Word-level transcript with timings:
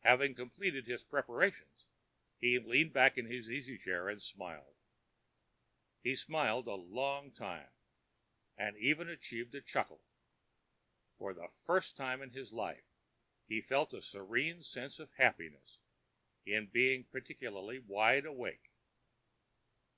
Having 0.00 0.34
completed 0.34 0.86
his 0.86 1.02
preparations, 1.02 1.86
he 2.36 2.58
leaned 2.58 2.92
back 2.92 3.16
in 3.16 3.24
his 3.24 3.50
easy 3.50 3.78
chair 3.78 4.06
and 4.10 4.22
smiled. 4.22 4.74
He 6.02 6.14
smiled 6.14 6.66
a 6.66 6.74
long 6.74 7.30
time, 7.32 7.70
and 8.58 8.76
even 8.76 9.08
achieved 9.08 9.54
a 9.54 9.62
chuckle. 9.62 10.04
For 11.16 11.32
the 11.32 11.48
first 11.64 11.96
time 11.96 12.20
in 12.20 12.32
his 12.32 12.52
life, 12.52 12.84
he 13.46 13.62
felt 13.62 13.94
a 13.94 14.02
serene 14.02 14.62
sense 14.62 14.98
of 14.98 15.10
happiness 15.14 15.78
in 16.44 16.66
being 16.66 17.04
particularly 17.04 17.78
wide 17.78 18.26
awake. 18.26 18.72